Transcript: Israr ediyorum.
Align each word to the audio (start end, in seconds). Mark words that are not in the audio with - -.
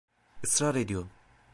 Israr 0.43 0.75
ediyorum. 0.75 1.09